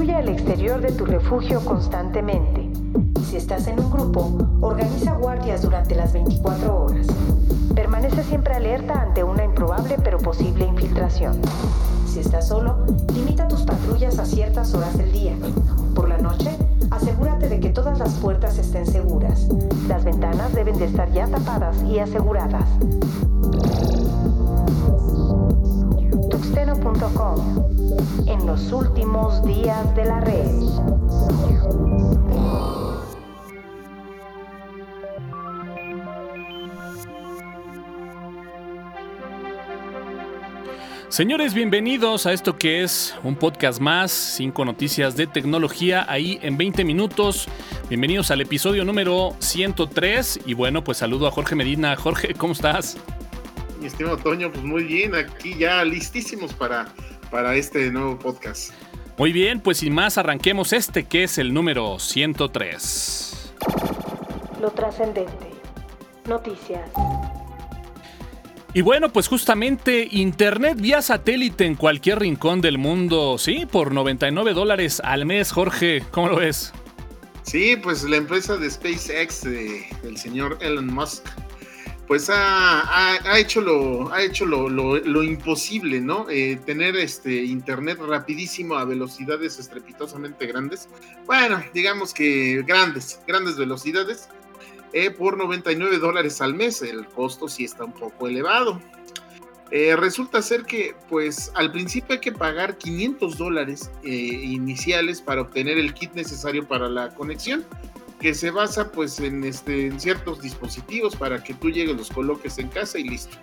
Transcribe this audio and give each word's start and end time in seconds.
Patrulla 0.00 0.20
el 0.20 0.30
exterior 0.30 0.80
de 0.80 0.92
tu 0.92 1.04
refugio 1.04 1.62
constantemente. 1.62 2.70
Si 3.22 3.36
estás 3.36 3.66
en 3.66 3.78
un 3.78 3.90
grupo, 3.90 4.32
organiza 4.62 5.12
guardias 5.12 5.60
durante 5.60 5.94
las 5.94 6.14
24 6.14 6.84
horas. 6.84 7.06
Permanece 7.74 8.24
siempre 8.24 8.54
alerta 8.54 9.02
ante 9.02 9.22
una 9.22 9.44
improbable 9.44 9.98
pero 10.02 10.16
posible 10.16 10.64
infiltración. 10.64 11.38
Si 12.06 12.20
estás 12.20 12.48
solo, 12.48 12.78
limita 13.12 13.46
tus 13.46 13.60
patrullas 13.60 14.18
a 14.18 14.24
ciertas 14.24 14.72
horas 14.72 14.96
del 14.96 15.12
día. 15.12 15.34
Por 15.94 16.08
la 16.08 16.16
noche, 16.16 16.48
asegúrate 16.90 17.50
de 17.50 17.60
que 17.60 17.68
todas 17.68 17.98
las 17.98 18.14
puertas 18.14 18.56
estén 18.56 18.86
seguras. 18.86 19.48
Las 19.86 20.02
ventanas 20.04 20.54
deben 20.54 20.78
de 20.78 20.86
estar 20.86 21.12
ya 21.12 21.26
tapadas 21.26 21.76
y 21.82 21.98
aseguradas. 21.98 22.64
Últimos 29.20 29.44
días 29.44 29.94
de 29.94 30.04
la 30.04 30.20
red. 30.20 30.46
Señores, 41.08 41.54
bienvenidos 41.54 42.24
a 42.26 42.32
esto 42.32 42.56
que 42.56 42.82
es 42.82 43.14
un 43.24 43.34
podcast 43.34 43.80
más, 43.80 44.10
cinco 44.12 44.64
noticias 44.64 45.16
de 45.16 45.26
tecnología 45.26 46.06
ahí 46.08 46.38
en 46.42 46.56
20 46.56 46.84
minutos. 46.84 47.48
Bienvenidos 47.88 48.30
al 48.30 48.40
episodio 48.40 48.84
número 48.84 49.34
103 49.40 50.40
y 50.46 50.54
bueno, 50.54 50.84
pues 50.84 50.98
saludo 50.98 51.26
a 51.26 51.30
Jorge 51.30 51.56
Medina. 51.56 51.96
Jorge, 51.96 52.34
¿cómo 52.34 52.52
estás? 52.52 52.96
Mi 53.80 53.86
estimado 53.86 54.18
Toño, 54.18 54.52
pues 54.52 54.64
muy 54.64 54.84
bien, 54.84 55.14
aquí 55.14 55.56
ya 55.58 55.84
listísimos 55.84 56.54
para, 56.54 56.86
para 57.30 57.56
este 57.56 57.90
nuevo 57.90 58.18
podcast. 58.18 58.72
Muy 59.20 59.34
bien, 59.34 59.60
pues 59.60 59.76
sin 59.76 59.92
más 59.92 60.16
arranquemos 60.16 60.72
este 60.72 61.04
que 61.04 61.24
es 61.24 61.36
el 61.36 61.52
número 61.52 61.98
103. 61.98 63.52
Lo 64.62 64.70
trascendente. 64.70 65.50
Noticias. 66.26 66.90
Y 68.72 68.80
bueno, 68.80 69.12
pues 69.12 69.28
justamente 69.28 70.08
Internet 70.10 70.80
vía 70.80 71.02
satélite 71.02 71.66
en 71.66 71.74
cualquier 71.74 72.20
rincón 72.20 72.62
del 72.62 72.78
mundo, 72.78 73.36
¿sí? 73.36 73.66
Por 73.66 73.92
99 73.92 74.54
dólares 74.54 75.02
al 75.04 75.26
mes, 75.26 75.52
Jorge, 75.52 76.02
¿cómo 76.10 76.28
lo 76.28 76.36
ves? 76.36 76.72
Sí, 77.42 77.76
pues 77.76 78.04
la 78.04 78.16
empresa 78.16 78.56
de 78.56 78.70
SpaceX 78.70 79.42
del 79.42 80.16
señor 80.16 80.56
Elon 80.62 80.86
Musk, 80.86 81.26
pues 82.10 82.28
ha, 82.28 83.38
hecho 83.38 83.60
lo, 83.60 84.12
ha 84.12 84.20
hecho 84.20 84.44
lo, 84.44 85.22
imposible, 85.22 86.00
¿no? 86.00 86.28
Eh, 86.28 86.58
tener 86.66 86.96
este 86.96 87.44
Internet 87.44 88.00
rapidísimo 88.00 88.74
a 88.74 88.84
velocidades 88.84 89.60
estrepitosamente 89.60 90.44
grandes. 90.48 90.88
Bueno, 91.24 91.62
digamos 91.72 92.12
que 92.12 92.64
grandes, 92.66 93.20
grandes 93.28 93.56
velocidades 93.56 94.28
eh, 94.92 95.12
por 95.12 95.38
99 95.38 95.98
dólares 95.98 96.40
al 96.40 96.52
mes. 96.54 96.82
El 96.82 97.06
costo 97.06 97.46
sí 97.46 97.62
está 97.62 97.84
un 97.84 97.92
poco 97.92 98.26
elevado. 98.26 98.80
Eh, 99.70 99.94
resulta 99.94 100.42
ser 100.42 100.64
que, 100.64 100.96
pues, 101.08 101.52
al 101.54 101.70
principio 101.70 102.14
hay 102.14 102.20
que 102.20 102.32
pagar 102.32 102.76
500 102.76 103.38
dólares 103.38 103.88
eh, 104.02 104.08
iniciales 104.08 105.22
para 105.22 105.42
obtener 105.42 105.78
el 105.78 105.94
kit 105.94 106.12
necesario 106.14 106.66
para 106.66 106.88
la 106.88 107.10
conexión, 107.10 107.64
que 108.20 108.34
se 108.34 108.50
basa, 108.50 108.92
pues, 108.92 109.18
en, 109.20 109.44
este, 109.44 109.86
en 109.86 109.98
ciertos 109.98 110.42
dispositivos 110.42 111.16
para 111.16 111.42
que 111.42 111.54
tú 111.54 111.70
llegues, 111.70 111.96
los 111.96 112.10
coloques 112.10 112.58
en 112.58 112.68
casa 112.68 112.98
y 112.98 113.04
listo. 113.04 113.36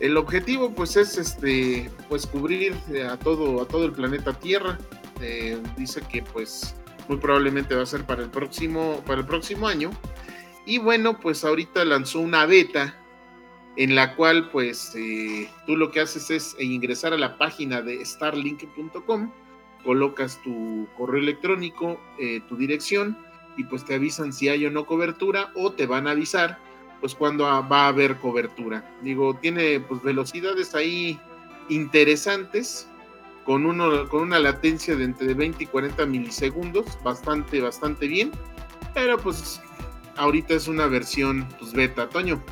El 0.00 0.16
objetivo, 0.16 0.74
pues, 0.74 0.96
es, 0.96 1.16
este, 1.16 1.90
pues, 2.08 2.26
cubrir 2.26 2.74
a 3.08 3.16
todo, 3.16 3.62
a 3.62 3.68
todo 3.68 3.86
el 3.86 3.92
planeta 3.92 4.32
Tierra. 4.32 4.78
dice 5.76 6.02
que, 6.10 6.22
pues, 6.22 6.74
muy 7.08 7.18
probablemente 7.18 7.74
va 7.74 7.82
a 7.82 7.86
ser 7.86 8.04
para 8.04 8.22
el 8.22 8.30
próximo, 8.30 9.02
para 9.06 9.20
el 9.20 9.26
próximo 9.26 9.68
año. 9.68 9.90
Y 10.66 10.78
bueno, 10.78 11.20
pues 11.20 11.44
ahorita 11.44 11.84
lanzó 11.84 12.20
una 12.20 12.46
beta 12.46 12.96
en 13.76 13.94
la 13.94 14.14
cual 14.14 14.50
pues 14.50 14.94
eh, 14.96 15.50
tú 15.66 15.76
lo 15.76 15.90
que 15.90 16.00
haces 16.00 16.30
es 16.30 16.56
ingresar 16.58 17.12
a 17.12 17.18
la 17.18 17.36
página 17.36 17.82
de 17.82 18.04
starlink.com, 18.04 19.30
colocas 19.84 20.40
tu 20.42 20.88
correo 20.96 21.20
electrónico, 21.20 22.00
eh, 22.18 22.40
tu 22.48 22.56
dirección 22.56 23.18
y 23.56 23.64
pues 23.64 23.84
te 23.84 23.94
avisan 23.94 24.32
si 24.32 24.48
hay 24.48 24.66
o 24.66 24.70
no 24.70 24.86
cobertura 24.86 25.50
o 25.54 25.72
te 25.72 25.86
van 25.86 26.06
a 26.06 26.12
avisar 26.12 26.58
pues 27.00 27.14
cuando 27.14 27.44
va 27.44 27.84
a 27.84 27.88
haber 27.88 28.16
cobertura. 28.16 28.82
Digo, 29.02 29.34
tiene 29.34 29.80
pues 29.80 30.02
velocidades 30.02 30.74
ahí 30.74 31.18
interesantes 31.68 32.88
con, 33.44 33.66
uno, 33.66 34.08
con 34.08 34.22
una 34.22 34.38
latencia 34.38 34.96
de 34.96 35.04
entre 35.04 35.34
20 35.34 35.64
y 35.64 35.66
40 35.66 36.06
milisegundos, 36.06 36.86
bastante, 37.02 37.60
bastante 37.60 38.06
bien, 38.06 38.32
pero 38.94 39.18
pues 39.18 39.60
ahorita 40.16 40.54
es 40.54 40.66
una 40.66 40.86
versión 40.86 41.46
pues, 41.58 41.72
beta, 41.72 42.08
Toño. 42.08 42.42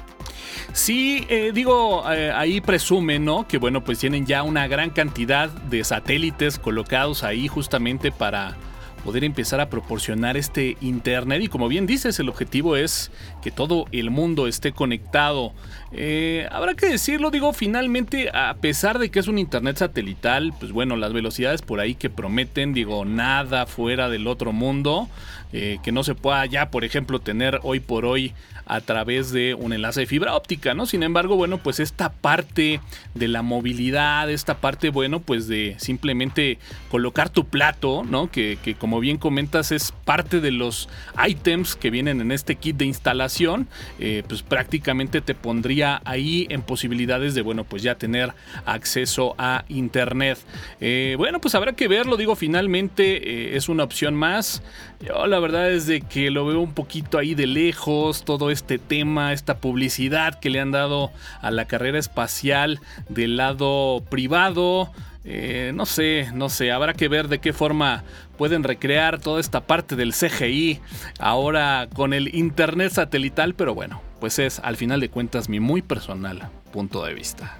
Sí, 0.73 1.27
eh, 1.29 1.53
digo, 1.55 2.05
eh, 2.11 2.31
ahí 2.31 2.61
presumen, 2.61 3.25
¿no? 3.25 3.47
Que 3.47 3.59
bueno, 3.59 3.83
pues 3.83 3.99
tienen 3.99 4.27
ya 4.27 4.43
una 4.43 4.67
gran 4.69 4.91
cantidad 4.91 5.49
de 5.49 5.85
satélites 5.85 6.59
colocados 6.59 7.25
ahí 7.25 7.49
justamente 7.49 8.11
para 8.11 8.57
poder 9.05 9.25
empezar 9.25 9.61
a 9.61 9.69
proporcionar 9.69 10.37
este 10.37 10.77
Internet. 10.81 11.43
Y 11.43 11.49
como 11.49 11.69
bien 11.69 11.87
dices, 11.87 12.19
el 12.19 12.29
objetivo 12.29 12.77
es 12.77 13.11
que 13.43 13.51
todo 13.51 13.87
el 13.93 14.11
mundo 14.11 14.47
esté 14.47 14.73
conectado. 14.73 15.53
Eh, 15.93 16.47
habrá 16.51 16.75
que 16.75 16.87
decirlo, 16.87 17.31
digo, 17.31 17.53
finalmente, 17.53 18.31
a 18.33 18.55
pesar 18.61 18.99
de 18.99 19.11
que 19.11 19.19
es 19.19 19.29
un 19.29 19.39
Internet 19.39 19.79
satelital, 19.79 20.53
pues 20.59 20.73
bueno, 20.73 20.97
las 20.97 21.12
velocidades 21.12 21.62
por 21.62 21.81
ahí 21.81 21.95
que 21.95 22.11
prometen, 22.11 22.73
digo, 22.73 23.05
nada 23.05 23.67
fuera 23.67 24.09
del 24.09 24.27
otro 24.27 24.53
mundo. 24.53 25.09
Eh, 25.53 25.79
que 25.83 25.93
no 25.93 26.03
se 26.03 26.15
pueda 26.15 26.47
ya, 26.47 26.71
por 26.71 26.85
ejemplo, 26.85 27.19
tener 27.21 27.61
hoy 27.63 27.81
por 27.81 28.07
hoy 28.07 28.33
a 28.65 28.81
través 28.81 29.33
de 29.33 29.55
un 29.55 29.73
enlace 29.73 30.01
de 30.01 30.07
fibra 30.07 30.35
óptica, 30.35 30.73
¿no? 30.73 30.87
Sin 30.87 31.03
embargo, 31.03 31.37
bueno, 31.37 31.59
pues 31.59 31.81
esta 31.81 32.11
parte 32.11 32.81
de 33.15 33.29
la 33.29 33.43
movilidad, 33.43 34.31
esta 34.31 34.59
parte, 34.59 34.91
bueno, 34.91 35.21
pues 35.21 35.49
de 35.49 35.75
simplemente 35.79 36.59
colocar 36.91 37.29
tu 37.29 37.47
plato, 37.47 38.03
¿no? 38.09 38.31
Que, 38.31 38.77
como 38.79 39.01
bien 39.01 39.19
comentas 39.19 39.73
es 39.73 39.93
parte 40.05 40.41
de 40.41 40.53
los 40.53 40.89
items 41.27 41.77
que 41.77 41.91
vienen 41.91 42.21
en 42.21 42.33
este 42.33 42.57
kit 42.57 42.77
de 42.77 42.87
instalación, 42.87 43.69
eh, 43.99 44.23
pues 44.27 44.43
prácticamente 44.43 45.21
te 45.21 45.35
pondría 45.35 46.01
ahí 46.05 46.47
en 46.49 46.62
posibilidades 46.62 47.35
de, 47.35 47.43
bueno, 47.43 47.65
pues 47.65 47.83
ya 47.83 47.97
tener 47.97 48.33
acceso 48.65 49.35
a 49.39 49.65
internet. 49.69 50.39
Eh, 50.81 51.15
bueno, 51.19 51.41
pues 51.41 51.55
habrá 51.55 51.75
que 51.75 51.89
verlo, 51.89 52.17
digo, 52.17 52.37
finalmente 52.37 53.57
es 53.57 53.69
una 53.69 53.85
opción 53.85 54.15
más. 54.15 54.62
Yo 55.03 55.27
la 55.27 55.41
verdad 55.41 55.71
es 55.71 55.87
de 55.87 56.01
que 56.01 56.31
lo 56.31 56.47
veo 56.47 56.61
un 56.61 56.75
poquito 56.75 57.19
ahí 57.19 57.35
de 57.35 57.49
lejos, 57.49 58.25
todo 58.25 58.51
este 58.51 58.79
tema, 58.79 59.33
esta 59.33 59.57
publicidad 59.57 60.39
que 60.39 60.49
le 60.49 60.61
han 60.61 60.71
dado 60.71 61.11
a 61.41 61.51
la 61.51 61.65
carrera 61.67 61.99
espacial 61.99 62.81
del 63.09 63.37
lado 63.37 64.05
privado. 64.09 64.93
Eh, 65.25 65.73
no 65.75 65.87
sé, 65.87 66.29
no 66.35 66.49
sé, 66.49 66.71
habrá 66.71 66.95
que 66.95 67.09
ver 67.09 67.27
de 67.27 67.41
qué 67.41 67.53
forma 67.53 68.05
pueden 68.39 68.62
recrear 68.62 69.21
toda 69.21 69.41
esta 69.41 69.61
parte 69.61 69.97
del 69.97 70.12
CGI 70.12 70.81
ahora 71.19 71.89
con 71.95 72.12
el 72.12 72.35
Internet 72.35 72.93
satelital, 72.93 73.55
pero 73.55 73.75
bueno, 73.75 74.01
pues 74.21 74.39
es 74.39 74.61
al 74.61 74.77
final 74.77 75.01
de 75.01 75.09
cuentas 75.09 75.49
mi 75.49 75.59
muy 75.59 75.83
personal 75.83 76.49
punto 76.73 77.05
de 77.05 77.15
vista. 77.15 77.59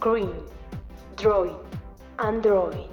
Green, 0.00 0.30
Droid, 1.16 1.50
Android. 2.18 2.86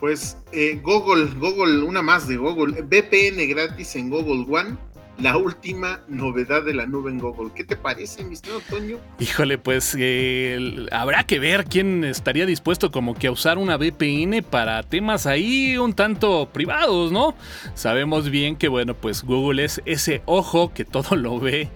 Pues 0.00 0.36
eh, 0.52 0.80
Google, 0.82 1.30
Google, 1.38 1.82
una 1.82 2.02
más 2.02 2.28
de 2.28 2.36
Google, 2.36 2.82
VPN 2.82 3.48
gratis 3.48 3.96
en 3.96 4.10
Google 4.10 4.44
One 4.48 4.76
la 5.18 5.36
última 5.36 6.00
novedad 6.08 6.62
de 6.62 6.74
la 6.74 6.86
nube 6.86 7.10
en 7.10 7.18
Google. 7.18 7.50
¿Qué 7.54 7.64
te 7.64 7.76
parece, 7.76 8.22
mi 8.24 8.36
señor 8.36 8.62
Toño? 8.68 8.98
Híjole, 9.18 9.56
pues 9.56 9.96
eh, 9.98 10.86
habrá 10.92 11.24
que 11.24 11.38
ver 11.38 11.64
quién 11.64 12.04
estaría 12.04 12.44
dispuesto 12.44 12.90
como 12.90 13.14
que 13.14 13.28
a 13.28 13.32
usar 13.32 13.56
una 13.56 13.76
VPN 13.76 14.42
para 14.42 14.82
temas 14.82 15.26
ahí 15.26 15.78
un 15.78 15.94
tanto 15.94 16.50
privados, 16.52 17.12
¿no? 17.12 17.34
Sabemos 17.74 18.30
bien 18.30 18.56
que, 18.56 18.68
bueno, 18.68 18.94
pues 18.94 19.22
Google 19.22 19.64
es 19.64 19.80
ese 19.86 20.22
ojo 20.26 20.72
que 20.74 20.84
todo 20.84 21.16
lo 21.16 21.40
ve 21.40 21.68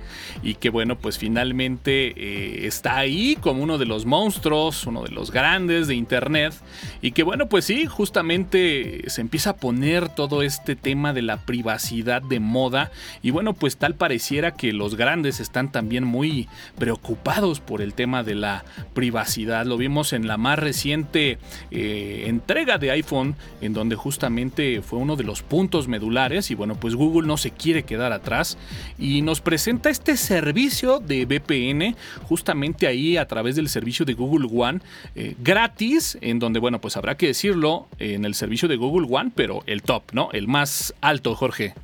y 0.43 0.55
que, 0.55 0.69
bueno, 0.69 0.99
pues 0.99 1.19
finalmente 1.19 2.13
eh, 2.17 2.67
está 2.67 2.99
ahí 2.99 3.37
como 3.41 3.63
uno 3.63 3.79
de 3.79 3.87
los 3.87 4.05
monstruos, 4.05 4.87
uno 4.87 5.03
de 5.03 5.11
los 5.11 5.31
grandes 5.31 5.89
de 5.89 5.95
Internet 5.95 6.55
y 7.01 7.13
que, 7.13 7.23
bueno, 7.23 7.49
pues 7.49 7.65
sí, 7.65 7.87
justamente 7.87 9.05
se 9.07 9.21
empieza 9.23 9.51
a 9.51 9.57
poner 9.57 10.09
todo 10.11 10.43
este 10.43 10.77
tema 10.77 11.13
de 11.13 11.23
la 11.23 11.39
privacidad 11.39 12.21
de 12.21 12.41
moda 12.41 12.91
y 13.23 13.30
Y 13.31 13.33
bueno, 13.33 13.55
pues 13.55 13.77
tal 13.77 13.95
pareciera 13.95 14.57
que 14.57 14.73
los 14.73 14.97
grandes 14.97 15.39
están 15.39 15.71
también 15.71 16.03
muy 16.03 16.49
preocupados 16.81 17.61
por 17.61 17.81
el 17.81 17.95
tema 17.95 18.25
de 18.25 18.35
la 18.35 18.65
privacidad. 18.93 19.67
Lo 19.67 19.77
vimos 19.77 20.13
en 20.13 20.27
la 20.27 20.37
más 20.37 20.59
reciente 20.59 21.39
eh, 21.71 22.25
entrega 22.27 22.77
de 22.79 22.91
iPhone, 22.91 23.37
en 23.61 23.73
donde 23.73 23.95
justamente 23.95 24.83
fue 24.83 24.99
uno 24.99 25.15
de 25.15 25.23
los 25.23 25.43
puntos 25.45 25.87
medulares. 25.87 26.51
Y 26.51 26.57
bueno, 26.57 26.75
pues 26.75 26.97
Google 26.97 27.29
no 27.29 27.37
se 27.37 27.53
quiere 27.53 27.85
quedar 27.85 28.13
atrás 28.13 28.59
y 28.99 29.23
nos 29.23 29.41
presenta 29.41 29.91
este 29.91 30.17
servicio 30.17 30.99
de 30.99 31.25
VPN 31.25 31.95
justamente 32.25 32.89
ahí 32.89 33.17
a 33.17 33.29
través 33.29 33.55
del 33.55 33.69
servicio 33.69 34.05
de 34.05 34.15
Google 34.15 34.49
One 34.53 34.81
eh, 35.15 35.37
gratis, 35.39 36.19
en 36.21 36.41
donde, 36.41 36.59
bueno, 36.59 36.81
pues 36.81 36.97
habrá 36.97 37.17
que 37.17 37.29
decirlo 37.29 37.87
en 38.01 38.25
el 38.25 38.35
servicio 38.35 38.67
de 38.67 38.75
Google 38.75 39.07
One, 39.09 39.31
pero 39.33 39.63
el 39.67 39.83
top, 39.83 40.03
¿no? 40.15 40.31
El 40.33 40.49
más 40.49 40.97
alto, 41.01 41.37
Jorge. 41.37 41.75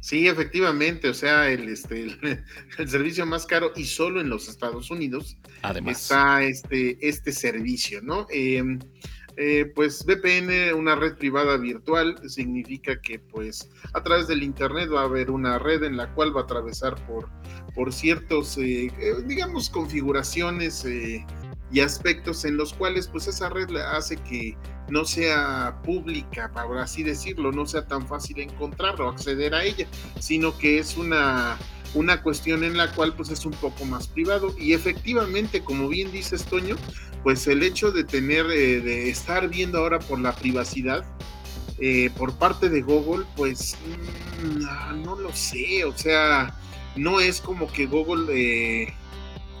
Sí, 0.00 0.28
efectivamente, 0.28 1.08
o 1.08 1.14
sea, 1.14 1.50
el, 1.50 1.68
este, 1.68 2.16
el, 2.78 2.88
servicio 2.88 3.26
más 3.26 3.46
caro 3.46 3.72
y 3.76 3.84
solo 3.84 4.20
en 4.20 4.30
los 4.30 4.48
Estados 4.48 4.90
Unidos 4.90 5.36
Además. 5.62 6.00
está 6.00 6.42
este, 6.42 6.96
este 7.06 7.32
servicio, 7.32 8.00
¿no? 8.02 8.26
Em, 8.30 8.78
eh, 9.36 9.72
pues 9.74 10.04
VPN, 10.04 10.74
una 10.74 10.96
red 10.96 11.16
privada 11.16 11.56
virtual, 11.56 12.18
significa 12.28 13.00
que 13.00 13.18
pues 13.18 13.70
a 13.94 14.02
través 14.02 14.26
del 14.26 14.42
Internet 14.42 14.90
va 14.92 15.02
a 15.02 15.04
haber 15.04 15.30
una 15.30 15.58
red 15.58 15.82
en 15.82 15.96
la 15.96 16.12
cual 16.14 16.36
va 16.36 16.42
a 16.42 16.44
atravesar 16.44 16.94
por, 17.06 17.28
por 17.74 17.92
ciertos, 17.92 18.58
eh, 18.58 18.86
eh, 18.86 19.14
digamos, 19.26 19.70
configuraciones 19.70 20.84
y 21.72 21.80
aspectos 21.80 22.44
en 22.44 22.56
los 22.56 22.72
cuales 22.72 23.08
pues 23.08 23.26
esa 23.26 23.48
red 23.48 23.74
hace 23.76 24.16
que 24.16 24.56
no 24.88 25.04
sea 25.04 25.80
pública, 25.84 26.50
para 26.52 26.82
así 26.82 27.02
decirlo, 27.02 27.52
no 27.52 27.66
sea 27.66 27.86
tan 27.86 28.06
fácil 28.06 28.40
encontrarlo, 28.40 29.08
acceder 29.08 29.54
a 29.54 29.64
ella, 29.64 29.86
sino 30.18 30.56
que 30.58 30.78
es 30.78 30.96
una, 30.96 31.56
una 31.94 32.22
cuestión 32.22 32.64
en 32.64 32.76
la 32.76 32.92
cual 32.92 33.14
pues 33.14 33.30
es 33.30 33.46
un 33.46 33.52
poco 33.52 33.84
más 33.84 34.08
privado. 34.08 34.54
Y 34.58 34.72
efectivamente, 34.72 35.62
como 35.62 35.88
bien 35.88 36.10
dice 36.10 36.36
Toño, 36.38 36.76
pues 37.22 37.46
el 37.46 37.62
hecho 37.62 37.92
de 37.92 38.04
tener, 38.04 38.46
eh, 38.46 38.80
de 38.80 39.10
estar 39.10 39.48
viendo 39.48 39.78
ahora 39.78 39.98
por 40.00 40.18
la 40.18 40.34
privacidad, 40.34 41.04
eh, 41.78 42.10
por 42.16 42.34
parte 42.34 42.68
de 42.68 42.82
Google, 42.82 43.24
pues 43.36 43.76
mm, 44.42 44.64
ah, 44.68 44.92
no 45.04 45.16
lo 45.16 45.32
sé, 45.32 45.84
o 45.84 45.96
sea, 45.96 46.54
no 46.96 47.20
es 47.20 47.40
como 47.40 47.70
que 47.72 47.86
Google 47.86 48.26
eh, 48.34 48.92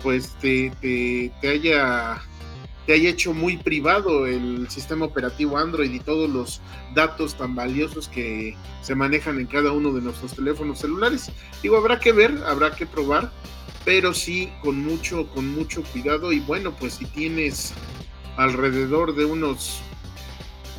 pues 0.02 0.34
te, 0.40 0.70
te, 0.80 1.48
haya 1.48 2.20
te 2.86 2.94
haya 2.94 3.10
hecho 3.10 3.32
muy 3.32 3.56
privado 3.56 4.26
el 4.26 4.68
sistema 4.70 5.04
operativo 5.04 5.58
Android 5.58 5.92
y 5.92 6.00
todos 6.00 6.28
los 6.30 6.60
datos 6.94 7.34
tan 7.36 7.54
valiosos 7.54 8.08
que 8.08 8.56
se 8.82 8.94
manejan 8.94 9.38
en 9.38 9.46
cada 9.46 9.72
uno 9.72 9.92
de 9.92 10.00
nuestros 10.00 10.34
teléfonos 10.34 10.80
celulares. 10.80 11.30
Digo, 11.62 11.76
habrá 11.76 12.00
que 12.00 12.12
ver, 12.12 12.42
habrá 12.46 12.74
que 12.74 12.86
probar, 12.86 13.30
pero 13.84 14.14
sí 14.14 14.50
con 14.62 14.82
mucho, 14.82 15.28
con 15.28 15.48
mucho 15.54 15.82
cuidado. 15.84 16.32
Y 16.32 16.40
bueno, 16.40 16.72
pues 16.72 16.94
si 16.94 17.04
tienes 17.06 17.74
alrededor 18.36 19.14
de 19.14 19.26
unos 19.26 19.82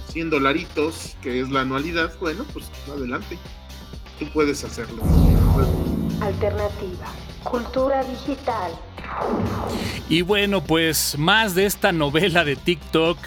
100 0.09 0.29
dolaritos, 0.29 1.15
que 1.21 1.39
es 1.39 1.50
la 1.50 1.62
anualidad, 1.62 2.13
bueno, 2.19 2.45
pues 2.51 2.69
adelante. 2.89 3.38
Tú 4.19 4.27
puedes 4.33 4.63
hacerlo. 4.63 5.01
Alternativa. 6.21 7.07
Cultura 7.44 8.03
digital. 8.03 8.71
Y 10.10 10.24
bueno, 10.24 10.63
pues 10.63 11.18
más 11.18 11.56
de 11.56 11.66
esta 11.66 11.92
novela 11.92 12.44
de 12.44 12.56
TikTok 12.56 13.18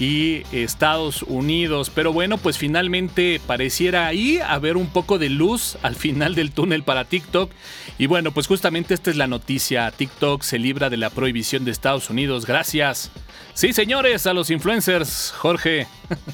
y 0.00 0.42
Estados 0.50 1.22
Unidos. 1.22 1.90
Pero 1.94 2.12
bueno, 2.12 2.38
pues 2.38 2.56
finalmente 2.56 3.40
pareciera 3.46 4.06
ahí 4.06 4.38
haber 4.38 4.76
un 4.76 4.86
poco 4.86 5.18
de 5.18 5.28
luz 5.28 5.76
al 5.82 5.94
final 5.94 6.34
del 6.34 6.52
túnel 6.52 6.82
para 6.82 7.04
TikTok. 7.04 7.50
Y 7.98 8.06
bueno, 8.06 8.32
pues 8.32 8.46
justamente 8.46 8.94
esta 8.94 9.10
es 9.10 9.16
la 9.16 9.26
noticia. 9.26 9.90
TikTok 9.90 10.42
se 10.42 10.58
libra 10.58 10.88
de 10.88 10.96
la 10.96 11.10
prohibición 11.10 11.64
de 11.64 11.70
Estados 11.70 12.08
Unidos. 12.08 12.46
Gracias. 12.46 13.10
Sí, 13.52 13.72
señores, 13.74 14.26
a 14.26 14.32
los 14.32 14.50
influencers, 14.50 15.32
Jorge. 15.36 15.86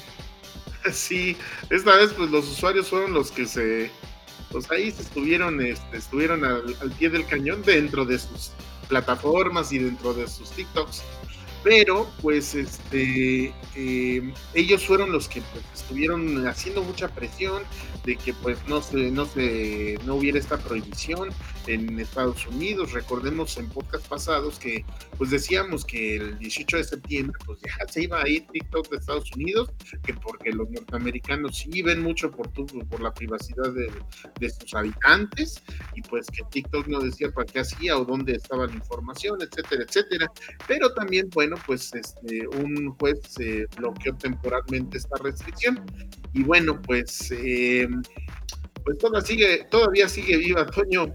Sí, 0.93 1.35
esta 1.69 1.97
vez 1.97 2.13
pues 2.13 2.31
los 2.31 2.47
usuarios 2.47 2.87
fueron 2.87 3.11
los 3.11 3.29
que 3.29 3.45
se... 3.45 3.91
Pues 4.49 4.71
ahí 4.71 4.87
estuvieron, 4.97 5.59
este, 5.59 5.97
estuvieron 5.97 6.45
al 6.45 6.91
pie 6.97 7.09
del 7.09 7.25
cañón 7.25 7.61
dentro 7.63 8.05
de 8.05 8.17
sus 8.17 8.51
plataformas 8.87 9.71
y 9.71 9.79
dentro 9.79 10.13
de 10.13 10.27
sus 10.27 10.51
TikToks. 10.51 11.03
Pero, 11.63 12.07
pues, 12.21 12.55
este, 12.55 13.53
eh, 13.75 14.33
ellos 14.53 14.85
fueron 14.85 15.11
los 15.11 15.27
que 15.27 15.41
pues, 15.41 15.63
estuvieron 15.73 16.47
haciendo 16.47 16.81
mucha 16.83 17.09
presión 17.09 17.63
de 18.05 18.15
que, 18.15 18.33
pues, 18.33 18.59
no 18.67 18.81
se, 18.81 19.11
no 19.11 19.25
se, 19.25 19.97
no 20.05 20.15
hubiera 20.15 20.39
esta 20.39 20.57
prohibición 20.57 21.29
en 21.67 21.99
Estados 21.99 22.45
Unidos. 22.47 22.93
Recordemos 22.93 23.57
en 23.57 23.69
podcast 23.69 24.07
pasados 24.07 24.59
que, 24.59 24.85
pues, 25.17 25.29
decíamos 25.29 25.85
que 25.85 26.15
el 26.17 26.37
18 26.39 26.77
de 26.77 26.83
septiembre, 26.83 27.37
pues, 27.45 27.59
ya 27.61 27.87
se 27.91 28.03
iba 28.03 28.21
a 28.21 28.27
ir 28.27 28.45
TikTok 28.47 28.89
de 28.89 28.97
Estados 28.97 29.31
Unidos, 29.35 29.69
que 30.03 30.13
porque 30.13 30.51
los 30.51 30.69
norteamericanos 30.69 31.57
sí 31.57 31.81
ven 31.81 32.01
mucho 32.01 32.31
por, 32.31 32.49
por 32.51 33.01
la 33.01 33.13
privacidad 33.13 33.71
de, 33.73 33.91
de 34.39 34.49
sus 34.49 34.73
habitantes 34.73 35.61
y, 35.95 36.01
pues, 36.01 36.27
que 36.27 36.43
TikTok 36.49 36.87
no 36.87 36.99
decía 36.99 37.31
para 37.31 37.45
qué 37.45 37.59
hacía 37.59 37.97
o 37.97 38.05
dónde 38.05 38.33
estaba 38.33 38.67
la 38.67 38.73
información, 38.73 39.39
etcétera, 39.41 39.83
etcétera. 39.83 40.31
Pero 40.67 40.93
también, 40.93 41.29
bueno, 41.33 41.55
pues 41.65 41.93
este, 41.93 42.47
un 42.47 42.95
juez 42.97 43.35
bloqueó 43.75 44.15
temporalmente 44.15 44.97
esta 44.97 45.17
restricción. 45.21 45.83
Y 46.33 46.43
bueno, 46.43 46.81
pues, 46.81 47.31
eh, 47.31 47.87
pues 48.83 48.97
todavía 48.99 49.21
sigue, 49.21 49.67
todavía 49.69 50.07
sigue 50.07 50.37
viva, 50.37 50.65
Toño. 50.65 51.13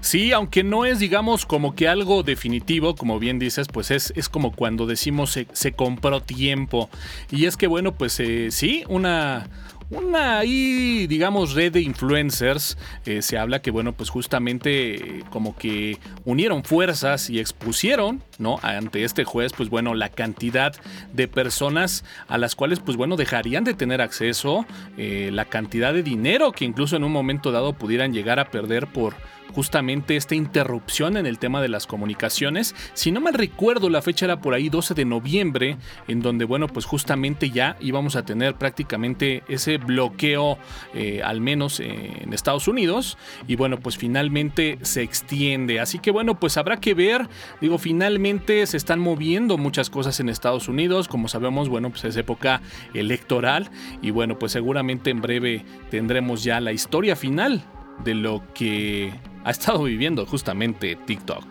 Sí, 0.00 0.32
aunque 0.32 0.62
no 0.64 0.84
es, 0.84 0.98
digamos, 0.98 1.46
como 1.46 1.74
que 1.74 1.88
algo 1.88 2.22
definitivo, 2.22 2.94
como 2.94 3.18
bien 3.18 3.38
dices, 3.38 3.68
pues 3.68 3.90
es, 3.90 4.12
es 4.16 4.28
como 4.28 4.52
cuando 4.52 4.86
decimos 4.86 5.38
se, 5.52 5.72
compró 5.72 6.22
tiempo. 6.22 6.88
Y 7.30 7.46
es 7.46 7.56
que, 7.56 7.66
bueno, 7.66 7.94
pues 7.94 8.18
eh, 8.20 8.48
sí, 8.50 8.84
una, 8.88 9.48
una 9.90 10.38
ahí, 10.38 11.06
digamos, 11.06 11.54
red 11.54 11.72
de 11.72 11.80
influencers. 11.80 12.76
Eh, 13.06 13.22
se 13.22 13.38
habla 13.38 13.60
que, 13.60 13.70
bueno, 13.70 13.92
pues 13.92 14.10
justamente 14.10 14.94
eh, 14.94 15.24
como 15.30 15.56
que 15.56 15.98
unieron 16.24 16.64
fuerzas 16.64 17.30
y 17.30 17.38
expusieron, 17.38 18.22
¿no? 18.38 18.58
Ante 18.62 19.04
este 19.04 19.24
juez, 19.24 19.52
pues 19.52 19.68
bueno, 19.68 19.94
la 19.94 20.08
cantidad 20.08 20.74
de 21.12 21.28
personas 21.28 22.04
a 22.28 22.38
las 22.38 22.54
cuales, 22.54 22.80
pues 22.80 22.96
bueno, 22.96 23.16
dejarían 23.16 23.64
de 23.64 23.74
tener 23.74 24.00
acceso, 24.00 24.66
eh, 24.96 25.30
la 25.32 25.44
cantidad 25.44 25.92
de 25.92 26.02
dinero 26.02 26.52
que 26.52 26.64
incluso 26.64 26.96
en 26.96 27.04
un 27.04 27.12
momento 27.12 27.52
dado 27.52 27.72
pudieran 27.72 28.12
llegar 28.12 28.38
a 28.38 28.50
perder 28.50 28.86
por 28.86 29.14
justamente 29.54 30.16
esta 30.16 30.34
interrupción 30.34 31.16
en 31.16 31.26
el 31.26 31.38
tema 31.38 31.60
de 31.60 31.68
las 31.68 31.86
comunicaciones. 31.86 32.74
Si 32.94 33.10
no 33.10 33.20
mal 33.20 33.34
recuerdo, 33.34 33.90
la 33.90 34.02
fecha 34.02 34.26
era 34.26 34.40
por 34.40 34.54
ahí 34.54 34.68
12 34.68 34.94
de 34.94 35.04
noviembre, 35.04 35.76
en 36.06 36.22
donde, 36.22 36.44
bueno, 36.44 36.68
pues 36.68 36.84
justamente 36.84 37.50
ya 37.50 37.76
íbamos 37.80 38.16
a 38.16 38.24
tener 38.24 38.54
prácticamente 38.54 39.42
ese 39.48 39.78
bloqueo, 39.78 40.58
eh, 40.94 41.22
al 41.24 41.40
menos 41.40 41.80
en 41.80 42.32
Estados 42.32 42.68
Unidos, 42.68 43.18
y 43.46 43.56
bueno, 43.56 43.78
pues 43.80 43.96
finalmente 43.96 44.78
se 44.82 45.02
extiende. 45.02 45.80
Así 45.80 45.98
que 45.98 46.10
bueno, 46.10 46.38
pues 46.38 46.56
habrá 46.56 46.78
que 46.78 46.94
ver, 46.94 47.28
digo, 47.60 47.78
finalmente 47.78 48.27
se 48.66 48.76
están 48.76 49.00
moviendo 49.00 49.58
muchas 49.58 49.90
cosas 49.90 50.20
en 50.20 50.28
Estados 50.28 50.68
Unidos, 50.68 51.08
como 51.08 51.28
sabemos, 51.28 51.68
bueno, 51.68 51.90
pues 51.90 52.04
es 52.04 52.16
época 52.16 52.60
electoral, 52.94 53.70
y 54.02 54.10
bueno, 54.10 54.38
pues 54.38 54.52
seguramente 54.52 55.10
en 55.10 55.20
breve 55.20 55.64
tendremos 55.90 56.44
ya 56.44 56.60
la 56.60 56.72
historia 56.72 57.16
final 57.16 57.62
de 58.04 58.14
lo 58.14 58.42
que 58.54 59.12
ha 59.44 59.50
estado 59.50 59.84
viviendo 59.84 60.26
justamente 60.26 60.96
TikTok. 61.06 61.44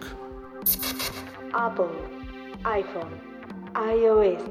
Apple, 1.54 1.86
iPhone, 2.64 3.10
iOS. 3.76 4.44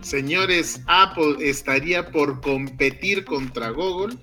Señores, 0.00 0.82
Apple 0.86 1.36
estaría 1.40 2.10
por 2.10 2.40
competir 2.40 3.24
contra 3.24 3.70
Google 3.70 4.16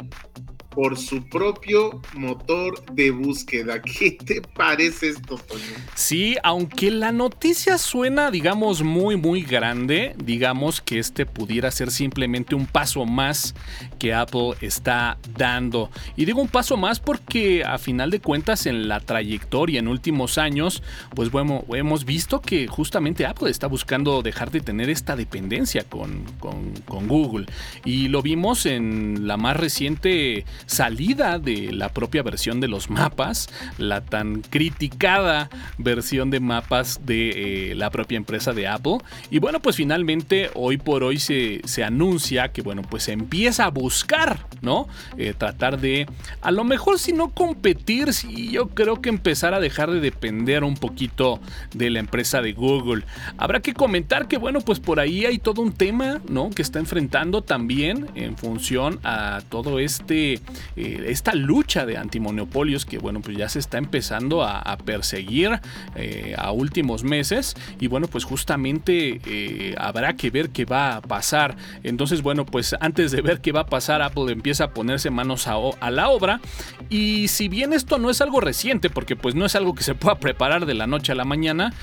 por 0.77 0.96
su 0.96 1.24
propio 1.24 2.03
motor 2.13 2.86
de 2.93 3.10
búsqueda. 3.10 3.81
¿Qué 4.00 4.12
te 4.12 4.43
parece 4.43 5.10
esto, 5.10 5.36
Toño? 5.36 5.63
Sí, 5.96 6.36
aunque 6.43 6.91
la 6.91 7.12
noticia 7.12 7.79
suena, 7.79 8.29
digamos, 8.29 8.84
muy, 8.84 9.15
muy 9.15 9.41
grande, 9.41 10.15
digamos 10.24 10.79
que 10.79 11.00
este 11.00 11.25
pudiera 11.25 11.72
ser 11.72 11.89
simplemente 11.89 12.53
un 12.53 12.67
paso 12.67 13.05
más 13.05 13.55
que 13.98 14.13
Apple 14.13 14.51
está 14.62 15.17
dando. 15.36 15.89
Y 16.15 16.25
digo 16.25 16.43
un 16.43 16.48
paso 16.48 16.77
más 16.77 17.00
porque 17.00 17.63
a 17.63 17.79
final 17.79 18.12
de 18.12 18.19
cuentas 18.19 18.67
en 18.67 18.88
la 18.88 19.00
trayectoria 19.00 19.79
en 19.79 19.88
últimos 19.88 20.38
años, 20.38 20.84
pues 21.15 21.31
bueno, 21.31 21.65
hemos 21.74 22.05
visto 22.05 22.39
que 22.39 22.67
justamente 22.67 23.25
Apple 23.25 23.50
está 23.50 23.65
buscando 23.65 24.22
dejar 24.22 24.51
de 24.51 24.62
tener 24.62 24.91
esta 24.91 25.15
dependencia 25.15 25.86
con, 25.86 26.24
con, 26.39 26.74
con 26.86 27.07
Google. 27.07 27.48
Y 27.84 28.10
lo 28.10 28.22
vimos 28.22 28.67
en 28.67 29.25
la 29.25 29.38
más 29.38 29.57
reciente 29.57 30.46
salida 30.67 31.39
de 31.39 31.71
la 31.74 31.89
propia 31.89 32.21
versión 32.21 32.59
de 32.59 32.67
los 32.67 32.89
mapas, 32.89 33.50
la 33.77 34.01
tan 34.01 34.41
criticada 34.41 35.50
versión 35.77 36.29
de 36.29 36.39
mapas 36.39 37.05
de 37.05 37.71
eh, 37.71 37.75
la 37.75 37.89
propia 37.89 38.17
empresa 38.17 38.53
de 38.53 38.67
Apple. 38.67 38.97
Y 39.31 39.39
bueno, 39.39 39.59
pues 39.59 39.75
finalmente 39.75 40.51
hoy 40.53 40.77
por 40.77 41.03
hoy 41.03 41.17
se, 41.19 41.62
se 41.65 41.83
anuncia 41.83 42.50
que 42.50 42.62
bueno, 42.62 42.83
pues 42.83 43.03
se 43.03 43.13
empieza 43.13 43.65
a 43.65 43.69
buscar, 43.69 44.45
¿no? 44.62 44.88
Eh, 45.17 45.33
tratar 45.38 45.79
de, 45.79 46.07
a 46.41 46.51
lo 46.51 46.63
mejor 46.63 47.00
si 47.00 47.13
no 47.13 47.29
competir, 47.29 48.13
si 48.13 48.51
yo 48.51 48.67
creo 48.69 49.01
que 49.01 49.09
empezar 49.09 49.53
a 49.53 49.59
dejar 49.59 49.89
de 49.91 50.00
depender 50.00 50.63
un 50.63 50.75
poquito 50.75 51.39
de 51.74 51.89
la 51.89 52.00
empresa 52.00 52.41
de 52.41 52.53
Google. 52.53 53.03
Habrá 53.38 53.62
que 53.62 53.74
comentar 53.74 54.27
que 54.27 54.38
bueno, 54.38 54.62
pues 54.62 54.79
por 54.79 55.00
ahí 55.00 55.25
hay 55.25 55.39
todo 55.39 55.62
un 55.62 55.71
tema, 55.71 56.19
¿no? 56.27 56.50
Que 56.50 56.62
está 56.62 56.79
enfrentando 56.79 57.41
también 57.41 58.07
en 58.15 58.38
función 58.38 59.00
a 59.03 59.41
todo 59.50 59.79
este, 59.79 60.39
eh, 60.75 61.06
esta 61.08 61.34
lucha 61.34 61.86
de 61.86 61.98
antimonopolios 61.98 62.86
que 62.86 62.98
bueno, 62.98 63.22
pues 63.22 63.38
ya 63.38 63.50
se 63.50 63.60
está 63.60 63.77
empezando 63.77 64.44
a, 64.44 64.77
perseguir 64.86 65.60
eh, 65.96 66.36
a 66.38 66.51
últimos 66.51 67.04
meses 67.04 67.56
y 67.80 67.88
bueno, 67.88 68.08
pues 68.08 68.24
justamente 68.24 69.20
eh, 69.25 69.75
habrá 69.77 70.16
que 70.16 70.30
ver 70.30 70.50
qué 70.50 70.66
va 70.66 70.98
a 70.98 71.01
pasar. 71.01 71.58
Entonces, 71.84 72.22
bueno, 72.22 72.46
pues 72.46 72.75
antes 72.80 73.12
de 73.12 73.22
ver 73.22 73.42
qué 73.42 73.51
va 73.51 73.62
a 73.62 73.66
pasar, 73.66 74.01
Apple 74.01 74.32
empieza 74.32 74.66
a 74.66 74.70
ponerse 74.72 75.10
manos 75.10 75.48
a, 75.48 75.58
la 75.89 76.10
obra 76.10 76.42
y 76.89 77.27
si 77.30 77.48
bien 77.48 77.74
esto 77.74 77.98
no 77.98 78.10
es 78.10 78.22
algo 78.22 78.39
reciente, 78.39 78.89
porque 78.89 79.16
pues 79.16 79.36
no 79.36 79.46
es 79.46 79.56
algo 79.56 79.74
que 79.74 79.84
se 79.84 79.96
pueda 79.96 80.20
preparar 80.20 80.66
de 80.66 80.74
la 80.74 80.86
noche 80.86 81.12
a 81.12 81.16
la 81.16 81.25
mañana, 81.25 81.74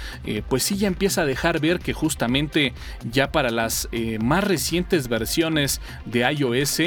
pues 0.49 0.63
sí 0.63 0.77
ya 0.77 0.87
empieza 0.87 1.23
a 1.23 1.27
dejar 1.27 1.61
ver 1.61 1.81
que 1.81 1.93
justamente 1.93 2.73
ya 3.11 3.33
para 3.33 3.51
las 3.51 3.89
más 4.21 4.45
recientes 4.45 5.09
versiones 5.09 5.81
de 6.05 6.21
iOS 6.33 6.81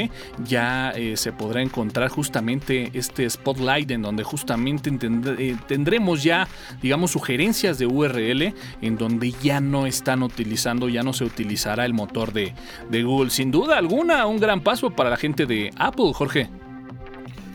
ya 0.46 0.94
se 1.16 1.32
podrá 1.32 1.62
encontrar 1.68 2.10
justamente 2.10 2.90
este 2.94 3.30
spotlight 3.30 3.92
en 3.92 4.02
donde 4.02 4.24
justamente 4.24 4.92
eh, 5.38 5.56
tendremos 5.68 6.24
ya, 6.24 6.48
digamos, 6.82 7.12
sugerencias 7.12 7.78
de 7.78 7.86
URL 7.86 8.54
en 8.82 8.98
donde 8.98 9.32
ya 9.44 9.60
no 9.60 9.86
están 9.86 10.24
utilizando, 10.24 10.90
ya 10.90 11.04
no 11.04 11.14
se 11.14 11.24
utilizará 11.24 11.86
el 11.86 11.94
motor 11.94 12.34
de, 12.34 12.54
de 12.90 13.04
Google. 13.04 13.30
Sin 13.30 13.52
duda 13.52 13.78
alguna, 13.78 14.26
un 14.26 14.40
gran 14.40 14.62
paso 14.62 14.90
para 14.92 15.10
la 15.10 15.18
gente 15.18 15.46
de 15.46 15.72
Apple, 15.78 16.12
Jorge. 16.14 16.50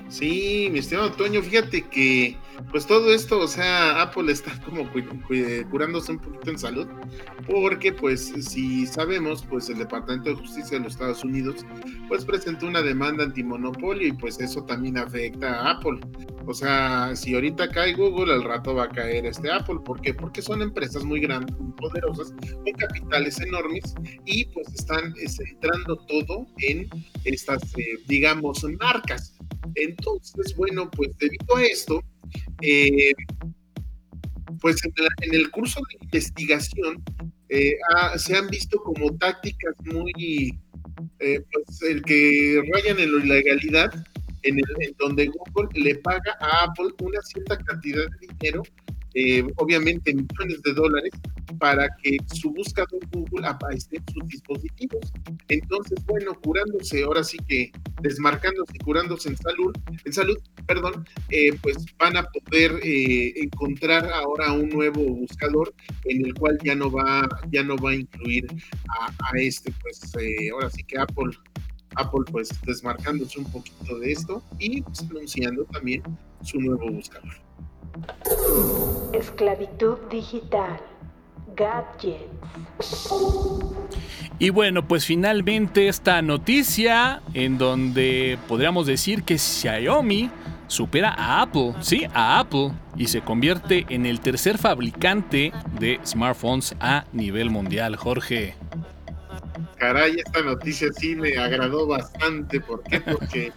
Sí, 0.09 0.69
mi 0.71 0.81
estimado 0.81 1.13
Toño, 1.13 1.43
fíjate 1.43 1.83
que 1.83 2.37
pues 2.71 2.87
todo 2.87 3.13
esto, 3.13 3.41
o 3.41 3.49
sea, 3.49 4.03
Apple 4.03 4.31
está 4.33 4.53
como 4.65 4.89
curándose 5.71 6.13
un 6.13 6.19
poquito 6.19 6.51
en 6.51 6.59
salud, 6.59 6.87
porque 7.47 7.93
pues 7.93 8.33
si 8.41 8.87
sabemos, 8.87 9.45
pues 9.49 9.69
el 9.69 9.79
Departamento 9.79 10.31
de 10.31 10.37
Justicia 10.37 10.79
de 10.79 10.85
los 10.85 10.95
Estados 10.95 11.25
Unidos 11.25 11.65
pues 12.09 12.25
presentó 12.25 12.67
una 12.67 12.83
demanda 12.83 13.25
antimonopolio 13.25 14.09
y 14.09 14.13
pues 14.13 14.41
eso 14.41 14.65
también 14.65 14.99
afecta 14.99 15.61
a 15.61 15.71
Apple. 15.73 16.01
O 16.47 16.55
sea, 16.55 17.15
si 17.15 17.35
ahorita 17.35 17.69
cae 17.69 17.95
Google, 17.95 18.33
al 18.33 18.43
rato 18.43 18.75
va 18.75 18.85
a 18.85 18.89
caer 18.89 19.27
este 19.27 19.51
Apple. 19.51 19.77
¿Por 19.85 20.01
qué? 20.01 20.13
Porque 20.13 20.43
son 20.43 20.61
empresas 20.61 21.05
muy 21.05 21.21
grandes, 21.21 21.57
muy 21.59 21.73
poderosas, 21.73 22.33
con 22.33 22.73
capitales 22.79 23.41
enormes 23.41 23.95
y 24.25 24.45
pues 24.47 24.69
están 24.75 25.15
centrando 25.15 25.97
todo 26.07 26.47
en 26.59 26.89
estas, 27.25 27.63
eh, 27.79 27.99
digamos, 28.07 28.65
marcas. 28.81 29.37
Entonces, 29.77 30.55
bueno, 30.57 30.91
pues 30.91 31.17
debido 31.19 31.57
a 31.57 31.63
esto, 31.63 32.03
eh, 32.61 33.13
pues 34.61 34.77
en, 34.85 35.35
el 35.35 35.51
curso 35.51 35.81
de 35.91 36.05
investigación 36.05 37.03
eh, 37.49 37.75
se 38.17 38.37
han 38.37 38.49
visto 38.49 38.79
como 38.83 39.15
tácticas 39.17 39.75
muy, 39.85 40.59
eh, 41.19 41.41
pues 41.53 41.83
el 41.83 42.03
que 42.03 42.63
rayan 42.73 42.99
en 43.01 43.19
la 43.19 43.25
ilegalidad, 43.25 43.93
en, 44.43 44.59
el, 44.59 44.65
en 44.81 44.95
donde 44.99 45.27
Google 45.27 45.69
le 45.75 45.97
paga 45.97 46.37
a 46.41 46.65
Apple 46.65 46.91
una 47.01 47.21
cierta 47.23 47.59
cantidad 47.59 48.05
de 48.05 48.27
dinero 48.39 48.63
eh, 49.15 49.45
obviamente 49.57 50.15
millones 50.15 50.63
de 50.63 50.73
dólares 50.75 51.13
para 51.59 51.89
que 52.03 52.17
su 52.35 52.51
buscador 52.51 53.01
Google 53.13 53.47
aparezca 53.47 53.97
en 53.97 54.05
sus 54.13 54.29
dispositivos. 54.29 55.13
Entonces, 55.49 56.05
bueno, 56.07 56.35
curándose, 56.43 57.03
ahora 57.05 57.23
sí 57.23 57.39
que 57.49 57.73
desmarcándose 58.01 58.79
curándose 58.85 59.29
en 59.31 59.37
salud, 59.37 59.75
en 60.05 60.13
salud, 60.13 60.39
perdón, 60.67 61.05
eh, 61.31 61.53
pues 61.63 61.77
van 61.99 62.17
a 62.17 62.25
poder 62.25 62.81
eh, 62.83 63.33
encontrar 63.37 64.11
ahora 64.13 64.53
un 64.53 64.69
nuevo 64.69 65.03
buscador 65.03 65.75
en 66.05 66.27
el 66.27 66.35
cual 66.35 66.59
ya 66.65 66.75
no 66.75 66.91
va, 66.91 67.29
ya 67.51 67.63
no 67.63 67.77
va 67.77 67.91
a 67.91 67.95
incluir 67.95 68.47
a, 68.89 69.39
este, 69.39 69.73
pues 69.83 70.01
ahora 70.53 70.71
sí 70.71 70.83
que 70.85 70.99
Apple 70.99 71.33
Apple 71.97 72.25
pues 72.31 72.51
desmarcándose 72.67 73.39
un 73.39 73.51
poquito 73.51 73.99
de 73.99 74.13
esto 74.13 74.43
y 74.59 74.83
pues, 74.83 75.01
anunciando 75.03 75.65
también 75.67 76.03
su 76.43 76.61
nuevo 76.61 76.91
buscador. 76.91 77.35
Esclavitud 79.13 79.99
digital. 80.11 80.81
Gadgets. 81.55 83.11
Y 84.39 84.51
bueno, 84.51 84.87
pues 84.89 85.05
finalmente 85.05 85.89
esta 85.89 86.23
noticia 86.23 87.23
en 87.35 87.59
donde 87.59 88.39
podríamos 88.49 88.87
decir 88.87 89.23
que 89.23 89.39
Xiaomi 89.39 90.31
supera 90.67 91.11
a 91.11 91.43
Apple, 91.43 91.75
sí, 91.81 92.07
a 92.15 92.41
Apple, 92.41 92.73
y 92.97 93.07
se 93.07 93.21
convierte 93.21 93.85
en 93.91 94.07
el 94.07 94.21
tercer 94.21 94.59
fabricante 94.59 95.53
de 95.79 96.01
smartphones 96.05 96.75
a 96.81 97.05
nivel 97.13 97.51
mundial, 97.51 97.97
Jorge. 97.97 98.55
Caray, 99.79 100.17
esta 100.25 100.43
noticia 100.43 100.89
sí 100.93 101.15
me 101.15 101.37
agradó 101.37 101.87
bastante. 101.87 102.61
¿Por 102.61 102.83
qué? 102.85 103.01
Porque 103.01 103.53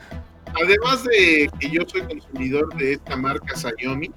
además 0.62 1.04
de 1.06 1.50
que 1.60 1.70
yo 1.70 1.82
soy 1.88 2.02
consumidor 2.02 2.76
de 2.76 2.94
esta 2.94 3.16
marca 3.16 3.56
Xiaomi, 3.56 4.12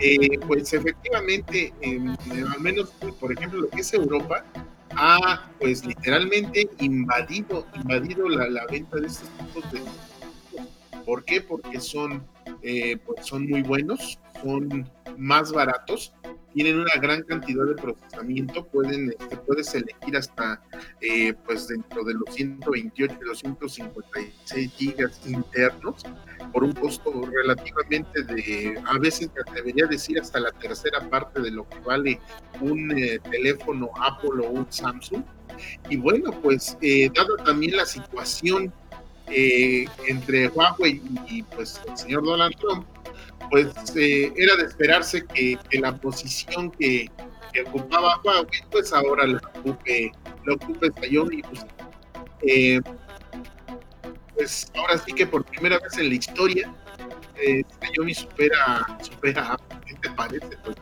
eh, 0.00 0.38
pues 0.46 0.72
efectivamente, 0.72 1.72
al 1.82 2.60
menos 2.60 2.90
por 3.20 3.32
ejemplo 3.32 3.62
lo 3.62 3.70
que 3.70 3.80
es 3.80 3.94
Europa, 3.94 4.44
ha 4.96 5.50
pues 5.60 5.84
literalmente 5.84 6.68
invadido, 6.80 7.66
invadido 7.74 8.28
la, 8.28 8.66
venta 8.66 8.98
de 8.98 9.06
estos 9.06 9.28
tipos 9.30 9.72
de 9.72 9.80
¿Por 11.04 11.24
qué? 11.24 11.40
Porque 11.40 11.80
son, 11.80 12.26
eh, 12.62 12.96
pues 13.04 13.26
son 13.26 13.48
muy 13.48 13.62
buenos, 13.62 14.18
son 14.42 14.88
más 15.16 15.52
baratos 15.52 16.12
tienen 16.54 16.78
una 16.78 16.94
gran 17.00 17.22
cantidad 17.24 17.66
de 17.66 17.74
procesamiento, 17.74 18.64
pueden, 18.66 19.10
este, 19.18 19.36
puedes 19.38 19.74
elegir 19.74 20.16
hasta 20.16 20.62
eh, 21.00 21.34
pues 21.44 21.68
dentro 21.68 22.04
de 22.04 22.14
los 22.14 22.34
128 22.34 23.18
y 23.20 23.24
256 23.24 24.72
gigas 24.72 25.20
internos 25.26 26.04
por 26.52 26.64
un 26.64 26.72
costo 26.72 27.10
relativamente 27.26 28.22
de, 28.22 28.80
a 28.86 28.98
veces 28.98 29.28
me 29.34 29.40
atrevería 29.40 29.86
a 29.86 29.88
decir 29.88 30.20
hasta 30.20 30.38
la 30.38 30.52
tercera 30.52 31.00
parte 31.10 31.40
de 31.40 31.50
lo 31.50 31.68
que 31.68 31.80
vale 31.80 32.20
un 32.60 32.96
eh, 32.96 33.18
teléfono 33.30 33.90
Apple 34.00 34.46
o 34.46 34.50
un 34.50 34.66
Samsung. 34.70 35.24
Y 35.88 35.96
bueno, 35.96 36.30
pues 36.42 36.76
eh, 36.80 37.10
dado 37.14 37.36
también 37.44 37.76
la 37.76 37.86
situación 37.86 38.72
entre 39.28 40.48
Huawei 40.48 41.00
y 41.28 41.42
pues 41.42 41.80
el 41.88 41.96
señor 41.96 42.24
Donald 42.24 42.54
Trump, 42.56 42.86
pues 43.50 43.68
eh, 43.96 44.32
era 44.36 44.56
de 44.56 44.64
esperarse 44.64 45.24
que, 45.26 45.58
la 45.72 45.96
posición 45.96 46.70
que, 46.72 47.10
ocupaba 47.66 48.20
Huawei, 48.24 48.46
pues 48.70 48.92
ahora 48.92 49.26
la 49.26 49.40
ocupe, 49.54 50.12
la 50.44 50.54
ocupe 50.54 50.90
Xiaomi. 51.00 51.42
Pues, 51.42 51.66
eh, 52.42 52.80
pues 54.34 54.72
ahora 54.74 54.98
sí 54.98 55.12
que 55.12 55.26
por 55.26 55.44
primera 55.44 55.78
vez 55.78 55.96
en 55.98 56.08
la 56.08 56.14
historia, 56.14 56.74
eh, 57.36 57.62
Xiaomi 57.80 58.14
supera, 58.14 58.84
supera 59.00 59.52
a 59.52 59.58
¿Qué 59.86 59.94
te 59.94 60.10
parece? 60.10 60.56
Pues? 60.64 60.76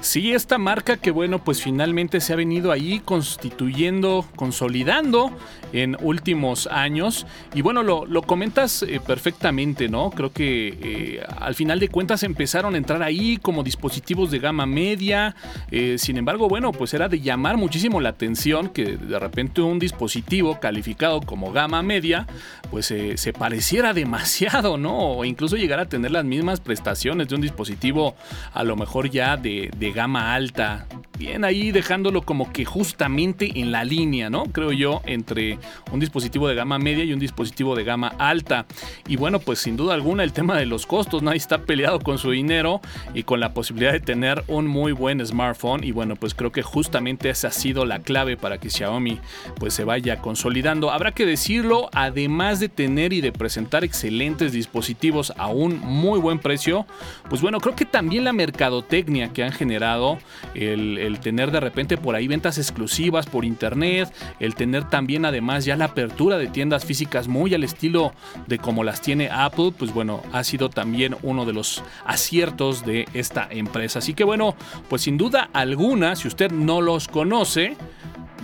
Sí, 0.00 0.32
esta 0.32 0.58
marca 0.58 0.96
que 0.96 1.10
bueno, 1.10 1.42
pues 1.42 1.62
finalmente 1.62 2.20
se 2.20 2.32
ha 2.32 2.36
venido 2.36 2.70
ahí 2.70 3.00
constituyendo, 3.04 4.26
consolidando 4.36 5.32
en 5.72 5.96
últimos 6.00 6.66
años. 6.66 7.26
Y 7.54 7.62
bueno, 7.62 7.82
lo, 7.82 8.22
comentas 8.22 8.82
eh, 8.82 9.00
perfectamente, 9.04 9.88
¿no? 9.88 10.10
Creo 10.10 10.32
que 10.32 10.68
eh, 10.68 11.26
al 11.38 11.54
final 11.54 11.80
de 11.80 11.88
cuentas 11.88 12.22
empezaron 12.22 12.74
a 12.74 12.78
entrar 12.78 13.02
ahí 13.02 13.38
como 13.38 13.62
dispositivos 13.62 14.30
de 14.30 14.38
gama 14.38 14.66
media. 14.66 15.34
Eh, 15.70 15.96
sin 15.98 16.18
embargo, 16.18 16.48
bueno, 16.48 16.72
pues 16.72 16.94
era 16.94 17.08
de 17.08 17.20
llamar 17.20 17.56
muchísimo 17.56 18.00
la 18.00 18.10
atención 18.10 18.68
que 18.68 18.96
de 18.96 19.18
repente 19.18 19.60
un 19.60 19.78
dispositivo 19.78 20.60
calificado 20.60 21.20
como 21.20 21.52
gama 21.52 21.82
media, 21.82 22.26
pues 22.70 22.86
se 22.86 23.32
pareciera 23.32 23.92
demasiado, 23.94 24.76
¿no? 24.76 24.96
O 24.96 25.24
incluso 25.24 25.56
llegar 25.56 25.80
a 25.80 25.86
tener 25.86 26.10
las 26.10 26.24
mismas 26.24 26.60
prestaciones 26.60 27.28
de 27.28 27.34
un 27.34 27.40
dispositivo 27.40 28.14
a 28.52 28.64
lo 28.64 28.76
mejor 28.76 29.10
ya 29.10 29.36
de, 29.36 29.70
gama 29.94 30.34
alta 30.34 30.86
bien 31.18 31.44
ahí 31.44 31.72
dejándolo 31.72 32.22
como 32.22 32.52
que 32.52 32.64
justamente 32.64 33.58
en 33.58 33.72
la 33.72 33.84
línea, 33.84 34.28
¿no? 34.28 34.44
Creo 34.44 34.72
yo, 34.72 35.00
entre 35.06 35.58
un 35.90 36.00
dispositivo 36.00 36.46
de 36.48 36.54
gama 36.54 36.78
media 36.78 37.04
y 37.04 37.12
un 37.12 37.18
dispositivo 37.18 37.74
de 37.74 37.84
gama 37.84 38.08
alta. 38.18 38.66
Y 39.08 39.16
bueno, 39.16 39.38
pues 39.38 39.60
sin 39.60 39.76
duda 39.76 39.94
alguna 39.94 40.24
el 40.24 40.32
tema 40.32 40.58
de 40.58 40.66
los 40.66 40.86
costos, 40.86 41.22
nadie 41.22 41.38
está 41.38 41.62
peleado 41.62 42.00
con 42.00 42.18
su 42.18 42.30
dinero 42.30 42.80
y 43.14 43.22
con 43.22 43.40
la 43.40 43.54
posibilidad 43.54 43.92
de 43.92 44.00
tener 44.00 44.44
un 44.46 44.66
muy 44.66 44.92
buen 44.92 45.24
smartphone. 45.24 45.84
Y 45.84 45.92
bueno, 45.92 46.16
pues 46.16 46.34
creo 46.34 46.52
que 46.52 46.62
justamente 46.62 47.30
esa 47.30 47.48
ha 47.48 47.52
sido 47.52 47.86
la 47.86 48.00
clave 48.00 48.36
para 48.36 48.58
que 48.58 48.70
Xiaomi 48.70 49.18
pues 49.58 49.74
se 49.74 49.84
vaya 49.84 50.18
consolidando. 50.20 50.90
Habrá 50.90 51.12
que 51.12 51.26
decirlo, 51.26 51.88
además 51.92 52.60
de 52.60 52.68
tener 52.68 53.12
y 53.12 53.20
de 53.20 53.32
presentar 53.32 53.84
excelentes 53.84 54.52
dispositivos 54.52 55.32
a 55.36 55.48
un 55.48 55.78
muy 55.80 56.20
buen 56.20 56.38
precio, 56.38 56.86
pues 57.28 57.40
bueno, 57.40 57.60
creo 57.60 57.74
que 57.74 57.84
también 57.84 58.24
la 58.24 58.32
mercadotecnia 58.36 59.32
que 59.32 59.42
han 59.42 59.52
generado, 59.52 60.18
el, 60.54 61.18
tener 61.20 61.50
de 61.50 61.60
repente 61.60 61.96
por 61.96 62.14
ahí 62.14 62.28
ventas 62.28 62.58
exclusivas 62.58 63.26
por 63.26 63.44
internet, 63.44 64.12
el 64.38 64.54
tener 64.54 64.88
también 64.88 65.24
además 65.24 65.64
ya 65.64 65.76
la 65.76 65.86
apertura 65.86 66.38
de 66.38 66.46
tiendas 66.48 66.84
físicas 66.84 67.28
muy 67.28 67.54
al 67.54 67.64
estilo 67.64 68.12
de 68.46 68.58
como 68.58 68.84
las 68.84 69.00
tiene 69.00 69.28
Apple, 69.30 69.72
pues 69.76 69.92
bueno, 69.92 70.22
ha 70.32 70.44
sido 70.44 70.68
también 70.68 71.16
uno 71.22 71.44
de 71.44 71.52
los 71.52 71.82
aciertos 72.04 72.84
de 72.84 73.06
esta 73.14 73.48
empresa. 73.50 73.98
Así 73.98 74.14
que 74.14 74.24
bueno, 74.24 74.54
pues 74.88 75.02
sin 75.02 75.16
duda 75.16 75.50
alguna, 75.52 76.16
si 76.16 76.28
usted 76.28 76.50
no 76.50 76.80
los 76.80 77.08
conoce, 77.08 77.76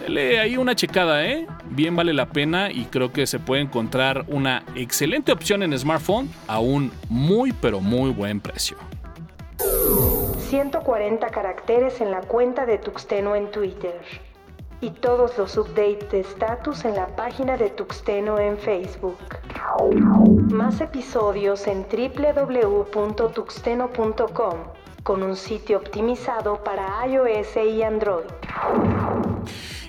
dele 0.00 0.40
ahí 0.40 0.56
una 0.56 0.74
checada, 0.74 1.26
¿eh? 1.26 1.46
Bien 1.70 1.94
vale 1.96 2.12
la 2.12 2.26
pena 2.26 2.70
y 2.70 2.84
creo 2.86 3.12
que 3.12 3.26
se 3.26 3.38
puede 3.38 3.62
encontrar 3.62 4.24
una 4.28 4.64
excelente 4.74 5.32
opción 5.32 5.62
en 5.62 5.78
smartphone 5.78 6.30
a 6.46 6.58
un 6.58 6.92
muy 7.08 7.52
pero 7.52 7.80
muy 7.80 8.10
buen 8.10 8.40
precio. 8.40 8.91
140 10.38 11.28
caracteres 11.28 12.00
en 12.00 12.10
la 12.10 12.20
cuenta 12.20 12.66
de 12.66 12.78
Tuxteno 12.78 13.34
en 13.34 13.50
Twitter 13.50 14.00
y 14.80 14.90
todos 14.90 15.36
los 15.38 15.56
updates 15.56 16.10
de 16.10 16.20
status 16.20 16.84
en 16.84 16.96
la 16.96 17.06
página 17.16 17.56
de 17.56 17.70
Tuxteno 17.70 18.38
en 18.38 18.58
Facebook. 18.58 19.18
Más 20.50 20.80
episodios 20.80 21.66
en 21.66 21.84
www.tuxteno.com 21.84 24.54
con 25.02 25.22
un 25.22 25.36
sitio 25.36 25.78
optimizado 25.78 26.62
para 26.62 27.06
iOS 27.06 27.56
y 27.56 27.82
Android. 27.82 28.26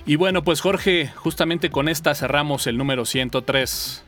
Y 0.06 0.16
bueno, 0.16 0.42
pues 0.42 0.60
Jorge, 0.60 1.12
justamente 1.16 1.70
con 1.70 1.88
esta 1.88 2.14
cerramos 2.14 2.66
el 2.66 2.76
número 2.76 3.04
103. 3.04 4.04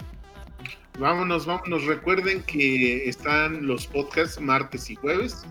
Vámonos, 0.99 1.47
vámonos. 1.47 1.85
Recuerden 1.85 2.43
que 2.43 3.09
están 3.09 3.67
los 3.67 3.87
podcasts 3.87 4.41
martes 4.41 4.91
y 4.91 4.95
jueves. 4.95 5.45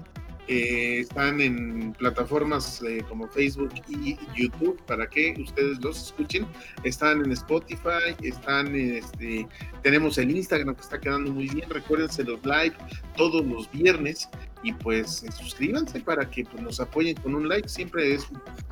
Eh, 0.47 0.99
están 0.99 1.41
en 1.41 1.93
plataformas 1.93 2.81
eh, 2.83 3.03
como 3.09 3.27
Facebook 3.27 3.71
y 3.89 4.15
YouTube 4.35 4.79
para 4.85 5.07
que 5.09 5.33
ustedes 5.41 5.81
los 5.81 6.07
escuchen. 6.07 6.45
Están 6.83 7.25
en 7.25 7.31
Spotify, 7.31 8.15
están 8.21 8.75
este, 8.75 9.47
tenemos 9.81 10.17
el 10.17 10.35
Instagram 10.35 10.75
que 10.75 10.81
está 10.81 10.99
quedando 10.99 11.31
muy 11.31 11.49
bien. 11.49 11.69
Recuérdense 11.69 12.23
los 12.23 12.43
live 12.45 12.75
todos 13.17 13.43
los 13.45 13.71
viernes 13.71 14.29
y 14.63 14.71
pues 14.73 15.25
suscríbanse 15.35 15.99
para 16.01 16.29
que 16.29 16.43
pues, 16.43 16.61
nos 16.61 16.79
apoyen 16.79 17.15
con 17.17 17.33
un 17.33 17.47
like. 17.49 17.67
Siempre 17.67 18.13
es, 18.13 18.27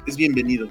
es 0.06 0.15
bienvenido. 0.15 0.68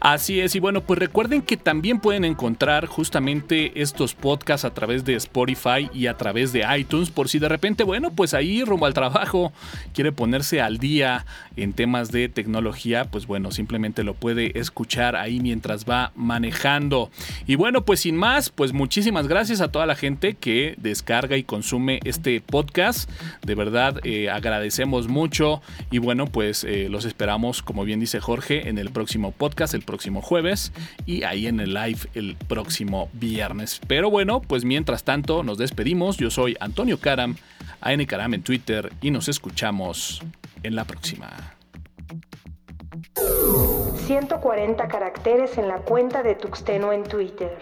Así 0.00 0.40
es, 0.40 0.54
y 0.54 0.60
bueno, 0.60 0.82
pues 0.82 0.98
recuerden 0.98 1.42
que 1.42 1.56
también 1.56 2.00
pueden 2.00 2.24
encontrar 2.24 2.86
justamente 2.86 3.80
estos 3.80 4.14
podcasts 4.14 4.64
a 4.64 4.74
través 4.74 5.04
de 5.04 5.14
Spotify 5.14 5.90
y 5.92 6.06
a 6.06 6.16
través 6.16 6.52
de 6.52 6.64
iTunes, 6.76 7.10
por 7.10 7.28
si 7.28 7.38
de 7.38 7.48
repente, 7.48 7.84
bueno, 7.84 8.10
pues 8.10 8.34
ahí 8.34 8.62
rumbo 8.64 8.86
al 8.86 8.94
trabajo 8.94 9.52
quiere 9.94 10.12
ponerse 10.12 10.60
al 10.60 10.78
día 10.78 11.26
en 11.56 11.72
temas 11.72 12.10
de 12.12 12.28
tecnología, 12.28 13.06
pues 13.06 13.26
bueno, 13.26 13.50
simplemente 13.50 14.04
lo 14.04 14.14
puede 14.14 14.58
escuchar 14.58 15.16
ahí 15.16 15.40
mientras 15.40 15.84
va 15.84 16.12
manejando. 16.14 17.10
Y 17.46 17.54
bueno, 17.54 17.84
pues 17.84 18.00
sin 18.00 18.16
más, 18.16 18.50
pues 18.50 18.72
muchísimas 18.72 19.28
gracias 19.28 19.60
a 19.60 19.72
toda 19.72 19.86
la 19.86 19.96
gente 19.96 20.34
que 20.34 20.74
descarga 20.78 21.36
y 21.36 21.44
consume 21.44 22.00
este 22.04 22.40
podcast. 22.40 23.10
De 23.42 23.54
verdad, 23.54 24.00
eh, 24.04 24.30
agradecemos 24.30 25.08
mucho 25.08 25.62
y 25.90 25.98
bueno, 25.98 26.26
pues 26.26 26.64
eh, 26.64 26.88
los 26.90 27.04
esperamos, 27.04 27.62
como 27.62 27.84
bien 27.84 28.00
dice 28.00 28.20
Jorge, 28.20 28.68
en 28.68 28.78
el 28.78 28.90
próximo 28.90 29.32
podcast, 29.32 29.45
el 29.74 29.82
próximo 29.82 30.22
jueves 30.22 30.72
y 31.06 31.22
ahí 31.22 31.46
en 31.46 31.60
el 31.60 31.74
live 31.74 32.00
el 32.14 32.36
próximo 32.36 33.08
viernes. 33.12 33.80
Pero 33.86 34.10
bueno, 34.10 34.40
pues 34.40 34.64
mientras 34.64 35.04
tanto 35.04 35.42
nos 35.42 35.58
despedimos. 35.58 36.16
Yo 36.16 36.30
soy 36.30 36.56
Antonio 36.60 36.98
Karam, 36.98 37.36
AN 37.80 38.04
Karam 38.06 38.34
en 38.34 38.42
Twitter 38.42 38.92
y 39.00 39.10
nos 39.10 39.28
escuchamos 39.28 40.22
en 40.62 40.74
la 40.74 40.84
próxima. 40.84 41.30
140 44.06 44.88
caracteres 44.88 45.58
en 45.58 45.68
la 45.68 45.78
cuenta 45.78 46.22
de 46.22 46.34
Tuxteno 46.34 46.92
en 46.92 47.04
Twitter 47.04 47.58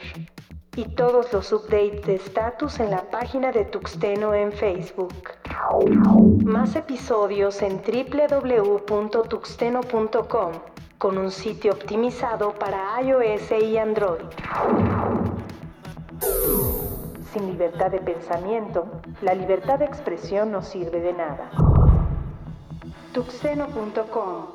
y 0.76 0.84
todos 0.84 1.32
los 1.32 1.52
updates 1.52 2.04
de 2.04 2.16
status 2.16 2.80
en 2.80 2.90
la 2.90 3.08
página 3.10 3.52
de 3.52 3.64
Tuxteno 3.64 4.34
en 4.34 4.52
Facebook. 4.52 5.14
Más 6.44 6.76
episodios 6.76 7.62
en 7.62 7.80
www.tuxteno.com 7.80 10.73
con 11.04 11.18
un 11.18 11.30
sitio 11.30 11.72
optimizado 11.72 12.54
para 12.54 12.98
iOS 13.02 13.52
y 13.62 13.76
Android. 13.76 14.24
Sin 17.30 17.46
libertad 17.46 17.90
de 17.90 17.98
pensamiento, 17.98 18.86
la 19.20 19.34
libertad 19.34 19.80
de 19.80 19.84
expresión 19.84 20.50
no 20.50 20.62
sirve 20.62 21.00
de 21.00 21.12
nada. 21.12 21.50
Tuxeno.com, 23.12 24.46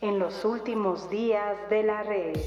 en 0.00 0.18
los 0.18 0.46
últimos 0.46 1.10
días 1.10 1.58
de 1.68 1.82
la 1.82 2.02
red. 2.02 2.38